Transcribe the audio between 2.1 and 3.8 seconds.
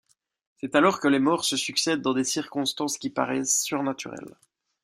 des circonstances qui paraissent